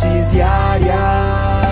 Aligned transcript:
dosis 0.00 0.30
diaria. 0.32 1.62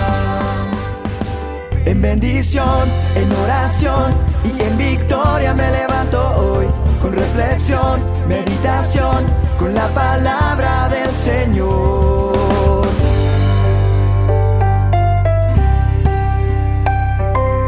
En 1.85 2.01
bendición, 2.01 2.87
en 3.15 3.31
oración 3.31 4.13
y 4.45 4.61
en 4.61 4.77
victoria 4.77 5.53
me 5.53 5.71
levanto 5.71 6.19
hoy. 6.35 6.67
Con 7.01 7.13
reflexión, 7.13 8.01
meditación, 8.27 9.25
con 9.57 9.73
la 9.73 9.87
palabra 9.93 10.89
del 10.89 11.11
Señor. 11.13 12.87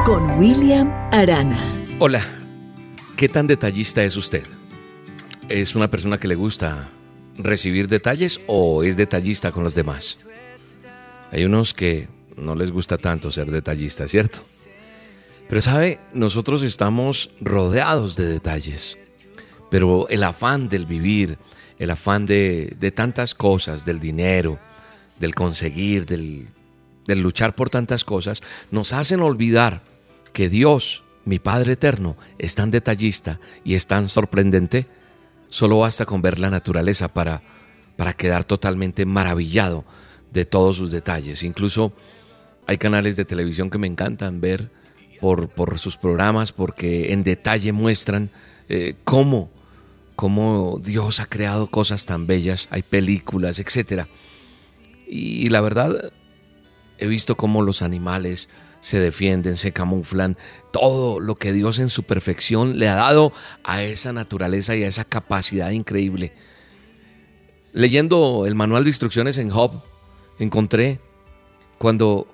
Con 0.05 0.37
William 0.37 0.91
Arana. 1.11 1.73
Hola, 1.99 2.21
¿qué 3.15 3.29
tan 3.29 3.47
detallista 3.47 4.03
es 4.03 4.17
usted? 4.17 4.43
¿Es 5.49 5.75
una 5.75 5.89
persona 5.89 6.17
que 6.19 6.27
le 6.27 6.35
gusta 6.35 6.87
recibir 7.37 7.87
detalles 7.87 8.41
o 8.47 8.83
es 8.83 8.97
detallista 8.97 9.51
con 9.51 9.63
los 9.63 9.73
demás? 9.75 10.19
Hay 11.31 11.45
unos 11.45 11.73
que 11.73 12.09
no 12.35 12.55
les 12.55 12.71
gusta 12.71 12.97
tanto 12.97 13.31
ser 13.31 13.49
detallistas, 13.49 14.11
¿cierto? 14.11 14.41
Pero 15.47 15.61
sabe, 15.61 15.99
nosotros 16.13 16.63
estamos 16.63 17.31
rodeados 17.39 18.15
de 18.15 18.25
detalles, 18.25 18.97
pero 19.69 20.07
el 20.09 20.23
afán 20.23 20.69
del 20.69 20.85
vivir, 20.85 21.37
el 21.79 21.89
afán 21.89 22.25
de, 22.25 22.93
tantas 22.95 23.33
cosas, 23.33 23.85
del 23.85 23.99
dinero, 23.99 24.59
del 25.19 25.33
conseguir, 25.33 26.05
del, 26.05 26.47
del 27.05 27.21
luchar 27.21 27.55
por 27.55 27.69
tantas 27.69 28.03
cosas, 28.03 28.41
nos 28.69 28.91
hacen 28.93 29.21
olvidar 29.21 29.83
que 30.33 30.49
Dios, 30.49 31.03
mi 31.25 31.39
Padre 31.39 31.73
Eterno, 31.73 32.17
es 32.39 32.55
tan 32.55 32.71
detallista 32.71 33.39
y 33.63 33.75
es 33.75 33.87
tan 33.87 34.09
sorprendente, 34.09 34.87
solo 35.49 35.79
basta 35.79 36.05
con 36.05 36.21
ver 36.21 36.39
la 36.39 36.49
naturaleza 36.49 37.07
para, 37.07 37.41
para 37.95 38.13
quedar 38.13 38.43
totalmente 38.43 39.05
maravillado 39.05 39.85
de 40.31 40.45
todos 40.45 40.77
sus 40.77 40.91
detalles. 40.91 41.43
Incluso 41.43 41.93
hay 42.67 42.77
canales 42.77 43.15
de 43.15 43.25
televisión 43.25 43.69
que 43.69 43.77
me 43.77 43.87
encantan 43.87 44.41
ver 44.41 44.71
por, 45.19 45.49
por 45.49 45.77
sus 45.77 45.97
programas 45.97 46.51
porque 46.51 47.13
en 47.13 47.23
detalle 47.23 47.71
muestran 47.71 48.31
eh, 48.69 48.95
cómo, 49.03 49.51
cómo 50.15 50.79
Dios 50.81 51.19
ha 51.19 51.25
creado 51.25 51.67
cosas 51.67 52.05
tan 52.05 52.27
bellas. 52.27 52.67
Hay 52.71 52.81
películas, 52.81 53.59
etc. 53.59 54.05
Y, 55.07 55.49
la 55.49 55.59
verdad, 55.59 56.11
he 56.97 57.07
visto 57.07 57.35
cómo 57.35 57.63
los 57.63 57.81
animales 57.81 58.47
se 58.79 58.99
defienden, 58.99 59.57
se 59.57 59.73
camuflan, 59.73 60.37
todo 60.71 61.19
lo 61.19 61.35
que 61.35 61.51
Dios 61.51 61.79
en 61.79 61.89
su 61.89 62.03
perfección 62.03 62.79
le 62.79 62.87
ha 62.87 62.95
dado 62.95 63.33
a 63.63 63.83
esa 63.83 64.13
naturaleza 64.13 64.75
y 64.75 64.83
a 64.83 64.87
esa 64.87 65.03
capacidad 65.03 65.69
increíble. 65.71 66.31
Leyendo 67.73 68.45
el 68.47 68.55
manual 68.55 68.85
de 68.85 68.89
instrucciones 68.89 69.37
en 69.37 69.49
Job, 69.49 69.83
encontré 70.43 70.99
cuando 71.77 72.27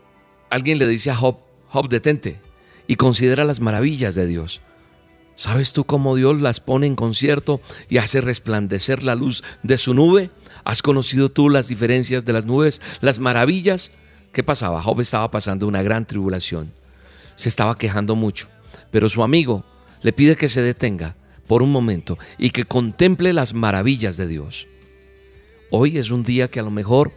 alguien 0.50 0.80
le 0.80 0.88
dice 0.88 1.12
a 1.12 1.16
Job, 1.16 1.38
Job, 1.70 1.90
detente 1.90 2.40
y 2.88 2.96
considera 2.96 3.44
las 3.44 3.60
maravillas 3.60 4.16
de 4.16 4.26
Dios. 4.26 4.62
¿Sabes 5.36 5.74
tú 5.74 5.84
cómo 5.84 6.16
Dios 6.16 6.42
las 6.42 6.62
pone 6.62 6.88
en 6.88 6.96
concierto 6.96 7.62
y 7.90 7.98
hace 7.98 8.22
resplandecer 8.22 9.04
la 9.04 9.14
luz 9.14 9.44
de 9.62 9.78
su 9.78 9.94
nube? 9.94 10.32
¿Has 10.64 10.82
conocido 10.82 11.30
tú 11.30 11.50
las 11.50 11.68
diferencias 11.68 12.26
de 12.26 12.34
las 12.34 12.46
nubes, 12.46 12.82
las 13.02 13.20
maravillas? 13.20 13.92
¿Qué 14.32 14.42
pasaba? 14.42 14.82
Job 14.82 15.02
estaba 15.02 15.30
pasando 15.30 15.68
una 15.68 15.84
gran 15.84 16.08
tribulación. 16.08 16.72
Se 17.36 17.50
estaba 17.50 17.78
quejando 17.78 18.16
mucho, 18.16 18.48
pero 18.90 19.10
su 19.10 19.22
amigo 19.22 19.64
le 20.02 20.14
pide 20.14 20.36
que 20.36 20.50
se 20.50 20.62
detenga 20.62 21.16
por 21.46 21.62
un 21.62 21.72
momento 21.72 22.18
y 22.38 22.52
que 22.52 22.66
contemple 22.66 23.34
las 23.34 23.54
maravillas 23.54 24.18
de 24.18 24.28
Dios. 24.28 24.68
Hoy 25.72 25.98
es 25.98 26.10
un 26.10 26.24
día 26.24 26.48
que 26.48 26.62
a 26.62 26.64
lo 26.64 26.72
mejor 26.72 27.12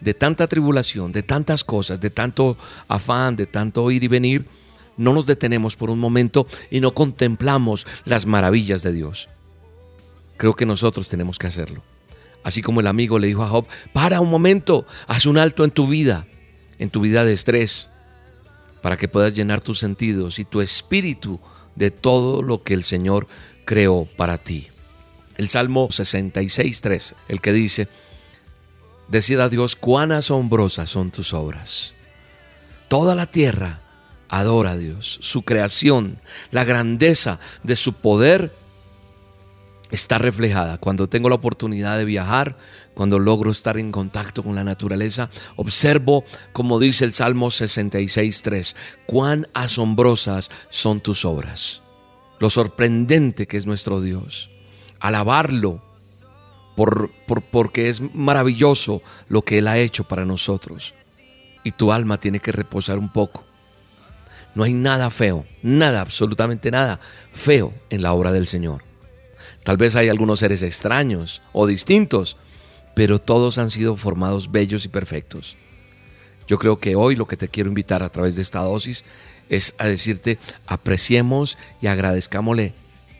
de 0.00 0.14
tanta 0.14 0.46
tribulación, 0.46 1.12
de 1.12 1.22
tantas 1.22 1.64
cosas, 1.64 2.00
de 2.00 2.10
tanto 2.10 2.56
afán, 2.88 3.36
de 3.36 3.46
tanto 3.46 3.90
ir 3.90 4.04
y 4.04 4.08
venir, 4.08 4.46
no 4.96 5.12
nos 5.12 5.26
detenemos 5.26 5.76
por 5.76 5.90
un 5.90 5.98
momento 5.98 6.46
y 6.70 6.80
no 6.80 6.92
contemplamos 6.92 7.86
las 8.04 8.26
maravillas 8.26 8.82
de 8.82 8.92
Dios. 8.92 9.28
Creo 10.36 10.54
que 10.54 10.66
nosotros 10.66 11.08
tenemos 11.08 11.38
que 11.38 11.46
hacerlo. 11.46 11.82
Así 12.42 12.62
como 12.62 12.80
el 12.80 12.86
amigo 12.86 13.18
le 13.18 13.26
dijo 13.26 13.42
a 13.42 13.48
Job, 13.48 13.66
para 13.92 14.20
un 14.20 14.30
momento, 14.30 14.86
haz 15.06 15.26
un 15.26 15.38
alto 15.38 15.64
en 15.64 15.70
tu 15.70 15.86
vida, 15.86 16.26
en 16.78 16.90
tu 16.90 17.00
vida 17.00 17.24
de 17.24 17.32
estrés, 17.32 17.88
para 18.82 18.96
que 18.96 19.08
puedas 19.08 19.34
llenar 19.34 19.60
tus 19.60 19.78
sentidos 19.78 20.38
y 20.38 20.44
tu 20.44 20.60
espíritu 20.60 21.40
de 21.74 21.90
todo 21.90 22.42
lo 22.42 22.62
que 22.62 22.74
el 22.74 22.84
Señor 22.84 23.26
creó 23.64 24.06
para 24.16 24.38
ti. 24.38 24.68
El 25.36 25.48
Salmo 25.48 25.88
66.3, 25.88 27.14
el 27.28 27.40
que 27.40 27.52
dice, 27.52 27.88
Decida 29.08 29.44
a 29.44 29.48
Dios 29.48 29.74
cuán 29.74 30.12
asombrosas 30.12 30.90
son 30.90 31.10
tus 31.10 31.32
obras. 31.32 31.94
Toda 32.88 33.14
la 33.14 33.26
tierra 33.26 33.80
adora 34.28 34.72
a 34.72 34.76
Dios. 34.76 35.18
Su 35.22 35.42
creación, 35.42 36.18
la 36.50 36.64
grandeza 36.64 37.38
de 37.62 37.76
su 37.76 37.94
poder 37.94 38.52
está 39.90 40.18
reflejada. 40.18 40.78
Cuando 40.78 41.08
tengo 41.08 41.28
la 41.28 41.36
oportunidad 41.36 41.98
de 41.98 42.04
viajar, 42.04 42.56
cuando 42.94 43.18
logro 43.18 43.50
estar 43.50 43.78
en 43.78 43.92
contacto 43.92 44.42
con 44.42 44.54
la 44.54 44.64
naturaleza, 44.64 45.30
observo, 45.56 46.24
como 46.52 46.78
dice 46.78 47.04
el 47.04 47.14
Salmo 47.14 47.48
66.3, 47.48 48.74
cuán 49.06 49.46
asombrosas 49.54 50.50
son 50.68 51.00
tus 51.00 51.24
obras. 51.24 51.82
Lo 52.38 52.50
sorprendente 52.50 53.46
que 53.46 53.56
es 53.56 53.66
nuestro 53.66 54.00
Dios. 54.00 54.50
Alabarlo 55.00 55.82
por, 56.78 57.10
porque 57.50 57.88
es 57.88 58.14
maravilloso 58.14 59.02
lo 59.28 59.42
que 59.42 59.58
Él 59.58 59.66
ha 59.66 59.78
hecho 59.78 60.04
para 60.04 60.24
nosotros. 60.24 60.94
Y 61.64 61.72
tu 61.72 61.90
alma 61.90 62.20
tiene 62.20 62.38
que 62.38 62.52
reposar 62.52 63.00
un 63.00 63.12
poco. 63.12 63.44
No 64.54 64.62
hay 64.62 64.74
nada 64.74 65.10
feo, 65.10 65.44
nada, 65.60 66.00
absolutamente 66.00 66.70
nada 66.70 67.00
feo 67.32 67.74
en 67.90 68.00
la 68.00 68.12
obra 68.12 68.30
del 68.30 68.46
Señor. 68.46 68.82
Tal 69.64 69.76
vez 69.76 69.96
hay 69.96 70.08
algunos 70.08 70.38
seres 70.38 70.62
extraños 70.62 71.42
o 71.52 71.66
distintos, 71.66 72.36
pero 72.94 73.20
todos 73.20 73.58
han 73.58 73.72
sido 73.72 73.96
formados 73.96 74.52
bellos 74.52 74.84
y 74.84 74.88
perfectos. 74.88 75.56
Yo 76.46 76.60
creo 76.60 76.78
que 76.78 76.94
hoy 76.94 77.16
lo 77.16 77.26
que 77.26 77.36
te 77.36 77.48
quiero 77.48 77.70
invitar 77.70 78.04
a 78.04 78.08
través 78.08 78.36
de 78.36 78.42
esta 78.42 78.60
dosis 78.60 79.04
es 79.48 79.74
a 79.78 79.88
decirte, 79.88 80.38
apreciemos 80.68 81.58
y 81.82 81.88
agradezcámosle 81.88 82.72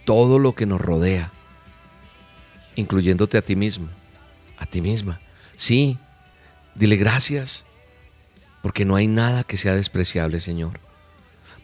todo 0.05 0.39
lo 0.39 0.55
que 0.55 0.67
nos 0.67 0.81
rodea 0.81 1.33
incluyéndote 2.79 3.37
a 3.37 3.43
ti 3.43 3.57
mismo, 3.57 3.89
a 4.57 4.65
ti 4.65 4.81
misma. 4.81 5.19
Sí, 5.57 5.99
dile 6.77 6.97
gracias, 6.97 7.65
porque 8.63 8.85
no 8.85 8.95
hay 8.95 9.09
nada 9.09 9.43
que 9.43 9.57
sea 9.57 9.75
despreciable, 9.75 10.39
Señor. 10.39 10.79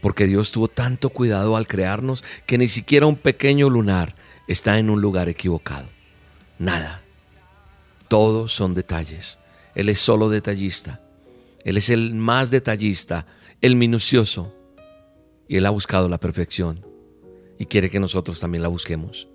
Porque 0.00 0.26
Dios 0.26 0.50
tuvo 0.50 0.66
tanto 0.66 1.10
cuidado 1.10 1.54
al 1.54 1.68
crearnos 1.68 2.24
que 2.46 2.58
ni 2.58 2.66
siquiera 2.66 3.06
un 3.06 3.14
pequeño 3.14 3.70
lunar 3.70 4.16
está 4.48 4.76
en 4.80 4.90
un 4.90 5.00
lugar 5.00 5.28
equivocado. 5.28 5.86
Nada. 6.58 7.04
Todos 8.08 8.52
son 8.52 8.74
detalles. 8.74 9.38
Él 9.76 9.90
es 9.90 10.00
solo 10.00 10.28
detallista. 10.28 11.00
Él 11.64 11.76
es 11.76 11.90
el 11.90 12.16
más 12.16 12.50
detallista, 12.50 13.24
el 13.60 13.76
minucioso. 13.76 14.52
Y 15.46 15.58
Él 15.58 15.66
ha 15.66 15.70
buscado 15.70 16.08
la 16.08 16.18
perfección. 16.18 16.84
Y 17.56 17.66
quiere 17.66 17.88
que 17.88 18.00
nosotros 18.00 18.40
también 18.40 18.62
la 18.62 18.68
busquemos. 18.68 19.28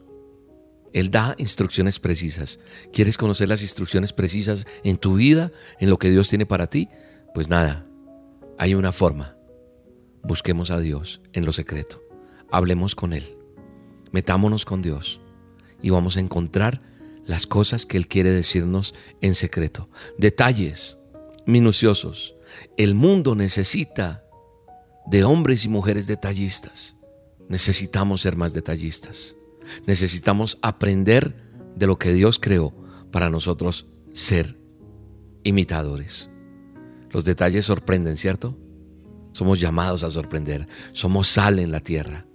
Él 0.93 1.11
da 1.11 1.35
instrucciones 1.37 1.99
precisas. 1.99 2.59
¿Quieres 2.91 3.17
conocer 3.17 3.49
las 3.49 3.61
instrucciones 3.61 4.13
precisas 4.13 4.65
en 4.83 4.97
tu 4.97 5.15
vida, 5.15 5.51
en 5.79 5.89
lo 5.89 5.97
que 5.97 6.09
Dios 6.09 6.29
tiene 6.29 6.45
para 6.45 6.67
ti? 6.67 6.89
Pues 7.33 7.49
nada, 7.49 7.85
hay 8.57 8.73
una 8.73 8.91
forma. 8.91 9.35
Busquemos 10.23 10.71
a 10.71 10.79
Dios 10.79 11.21
en 11.33 11.45
lo 11.45 11.51
secreto. 11.51 12.03
Hablemos 12.51 12.95
con 12.95 13.13
Él. 13.13 13.37
Metámonos 14.11 14.65
con 14.65 14.81
Dios 14.81 15.21
y 15.81 15.91
vamos 15.91 16.17
a 16.17 16.19
encontrar 16.19 16.81
las 17.25 17.45
cosas 17.45 17.85
que 17.85 17.97
Él 17.97 18.07
quiere 18.07 18.31
decirnos 18.31 18.95
en 19.21 19.35
secreto. 19.35 19.89
Detalles 20.17 20.97
minuciosos. 21.45 22.35
El 22.77 22.95
mundo 22.95 23.35
necesita 23.35 24.23
de 25.05 25.23
hombres 25.23 25.65
y 25.65 25.69
mujeres 25.69 26.07
detallistas. 26.07 26.95
Necesitamos 27.47 28.21
ser 28.21 28.35
más 28.35 28.53
detallistas. 28.53 29.35
Necesitamos 29.85 30.57
aprender 30.61 31.35
de 31.75 31.87
lo 31.87 31.97
que 31.97 32.13
Dios 32.13 32.39
creó 32.39 32.73
para 33.11 33.29
nosotros 33.29 33.87
ser 34.13 34.59
imitadores. 35.43 36.29
Los 37.11 37.25
detalles 37.25 37.65
sorprenden, 37.65 38.17
¿cierto? 38.17 38.57
Somos 39.31 39.59
llamados 39.59 40.03
a 40.03 40.11
sorprender. 40.11 40.67
Somos 40.91 41.27
sal 41.27 41.59
en 41.59 41.71
la 41.71 41.79
tierra. 41.79 42.25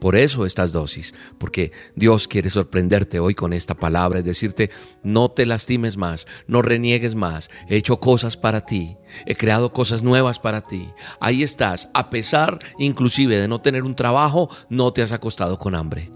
Por 0.00 0.16
eso 0.16 0.46
estas 0.46 0.72
dosis, 0.72 1.14
porque 1.38 1.70
Dios 1.94 2.26
quiere 2.26 2.50
sorprenderte 2.50 3.20
hoy 3.20 3.36
con 3.36 3.52
esta 3.52 3.76
palabra 3.76 4.18
y 4.18 4.22
decirte, 4.24 4.68
no 5.04 5.30
te 5.30 5.46
lastimes 5.46 5.96
más, 5.96 6.26
no 6.48 6.60
reniegues 6.60 7.14
más, 7.14 7.50
he 7.68 7.76
hecho 7.76 8.00
cosas 8.00 8.36
para 8.36 8.64
ti, 8.64 8.96
he 9.26 9.36
creado 9.36 9.72
cosas 9.72 10.02
nuevas 10.02 10.40
para 10.40 10.60
ti. 10.60 10.90
Ahí 11.20 11.44
estás, 11.44 11.88
a 11.94 12.10
pesar 12.10 12.58
inclusive 12.78 13.38
de 13.38 13.46
no 13.46 13.60
tener 13.60 13.84
un 13.84 13.94
trabajo, 13.94 14.50
no 14.68 14.92
te 14.92 15.02
has 15.02 15.12
acostado 15.12 15.60
con 15.60 15.76
hambre. 15.76 16.10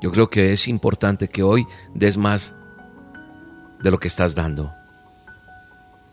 Yo 0.00 0.12
creo 0.12 0.30
que 0.30 0.52
es 0.52 0.68
importante 0.68 1.28
que 1.28 1.42
hoy 1.42 1.66
des 1.94 2.16
más 2.16 2.54
de 3.82 3.90
lo 3.90 3.98
que 3.98 4.08
estás 4.08 4.34
dando. 4.34 4.74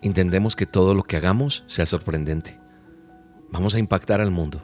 intentemos 0.01 0.55
que 0.55 0.67
todo 0.67 0.93
lo 0.93 1.01
que 1.01 1.17
hagamos 1.17 1.63
sea 1.65 1.87
sorprendente. 1.87 2.59
Vamos 3.49 3.73
a 3.73 3.79
impactar 3.79 4.21
al 4.21 4.29
mundo. 4.29 4.63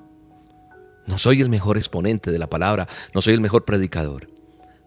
No 1.07 1.17
soy 1.17 1.41
el 1.41 1.49
mejor 1.49 1.77
exponente 1.77 2.31
de 2.31 2.37
la 2.37 2.47
palabra, 2.47 2.87
no 3.15 3.21
soy 3.21 3.33
el 3.33 3.41
mejor 3.41 3.65
predicador. 3.65 4.29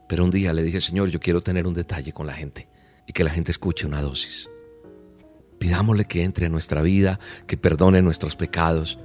Pero 0.09 0.23
un 0.23 0.31
día 0.31 0.53
le 0.53 0.63
dije, 0.63 0.81
Señor, 0.81 1.09
yo 1.09 1.19
quiero 1.19 1.41
tener 1.41 1.67
un 1.67 1.75
detalle 1.75 2.13
con 2.13 2.29
la 2.29 2.35
gente 2.35 2.69
y 3.07 3.13
que 3.13 3.25
la 3.25 3.31
gente 3.31 3.51
escuche 3.51 3.87
una 3.87 4.01
dosis. 4.01 4.49
Pidámosle 5.59 6.05
que 6.05 6.23
entre 6.23 6.47
en 6.47 6.53
nuestra 6.53 6.83
vida, 6.83 7.19
que 7.49 7.57
perdone 7.57 8.01
nuestros 8.03 8.37
pecados 8.37 9.01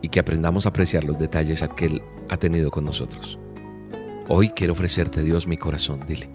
y 0.00 0.08
que 0.08 0.20
aprendamos 0.20 0.64
a 0.64 0.70
apreciar 0.70 1.04
los 1.04 1.18
detalles 1.18 1.62
que 1.76 1.86
Él 1.86 2.02
ha 2.30 2.38
tenido 2.38 2.70
con 2.70 2.84
nosotros. 2.84 3.38
Hoy 4.32 4.50
quiero 4.50 4.74
ofrecerte, 4.74 5.24
Dios, 5.24 5.48
mi 5.48 5.56
corazón, 5.56 6.04
dile, 6.06 6.30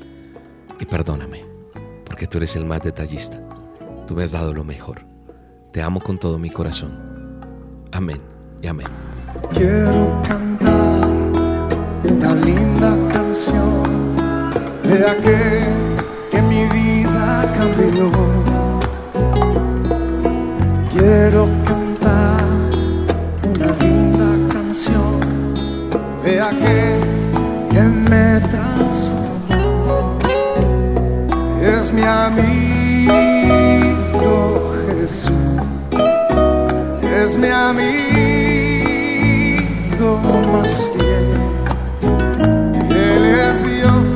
y 0.82 0.86
perdóname, 0.86 1.46
porque 2.04 2.28
tú 2.28 2.40
eres 2.40 2.58
el 2.58 2.66
más 2.66 2.84
detallista. 2.84 3.42
Tú 4.06 4.16
me 4.16 4.24
has 4.24 4.32
dado 4.32 4.54
lo 4.54 4.66
mejor. 4.66 5.06
Te 5.72 5.82
amo 5.82 6.02
con 6.02 6.18
todo 6.18 6.38
mi 6.38 6.50
corazón. 6.50 6.92
Amén 7.94 8.22
y 8.62 8.68
amén. 8.68 8.88
Quiero 9.50 10.22
cantar 10.28 11.08
una 12.04 12.36
linda 12.36 12.98
canción 13.14 14.14
de 14.84 15.10
aquel 15.10 15.96
que 16.32 16.42
mi 16.42 16.66
vida 16.66 17.56
cambió. 17.58 18.12
Quiero 20.92 21.48
cantar 21.64 22.46
una 23.48 23.68
linda 23.80 24.54
canción 24.54 25.54
de 26.26 26.42
aquel 26.42 26.85
que 27.76 27.82
me 27.82 28.40
transformó. 28.40 30.18
Es 31.62 31.92
mi 31.92 32.04
amigo 32.04 33.18
Jesús, 34.88 35.34
es 37.04 37.38
mi 37.38 37.50
amigo 37.50 37.82
más 40.54 40.90
fiel. 40.94 41.34
Él 42.96 43.24
es 43.50 43.58
Dios, 43.66 44.08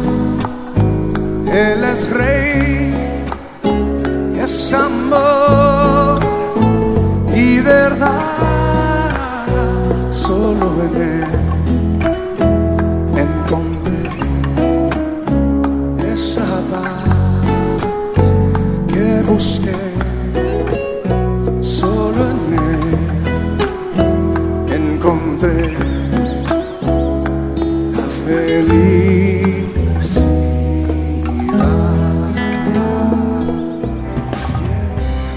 Él 1.51 1.83
es 1.83 2.09
Rey, 2.11 2.93
es 4.41 4.73
amor 4.73 6.19
y 7.33 7.59
verdad. 7.59 8.28